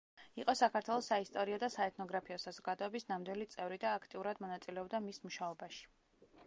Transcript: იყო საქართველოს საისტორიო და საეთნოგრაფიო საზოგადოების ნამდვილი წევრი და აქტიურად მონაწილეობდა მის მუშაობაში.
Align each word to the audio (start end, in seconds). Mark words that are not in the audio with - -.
იყო 0.43 0.53
საქართველოს 0.59 1.09
საისტორიო 1.11 1.59
და 1.63 1.69
საეთნოგრაფიო 1.75 2.39
საზოგადოების 2.45 3.07
ნამდვილი 3.13 3.49
წევრი 3.55 3.79
და 3.85 3.93
აქტიურად 3.99 4.43
მონაწილეობდა 4.47 5.05
მის 5.09 5.25
მუშაობაში. 5.29 5.89